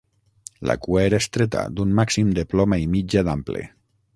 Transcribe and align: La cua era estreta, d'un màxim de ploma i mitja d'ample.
La 0.69 0.75
cua 0.85 1.03
era 1.09 1.19
estreta, 1.23 1.67
d'un 1.79 1.93
màxim 1.99 2.33
de 2.39 2.47
ploma 2.55 2.81
i 2.87 2.91
mitja 2.95 3.25
d'ample. 3.29 3.63